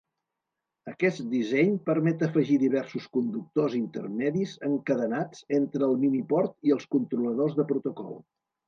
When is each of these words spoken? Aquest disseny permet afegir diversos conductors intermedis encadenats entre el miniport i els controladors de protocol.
Aquest 0.91 1.19
disseny 1.33 1.75
permet 1.89 2.23
afegir 2.29 2.57
diversos 2.65 3.07
conductors 3.19 3.77
intermedis 3.83 4.57
encadenats 4.73 5.47
entre 5.63 5.89
el 5.91 5.99
miniport 6.09 6.61
i 6.71 6.79
els 6.79 6.95
controladors 6.99 7.57
de 7.63 7.73
protocol. 7.77 8.23